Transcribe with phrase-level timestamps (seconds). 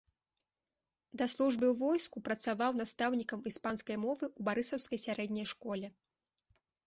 [1.21, 5.87] Да службы ў войску працаваў настаўнікам іспанскай мовы ў барысаўскай сярэдняй школе.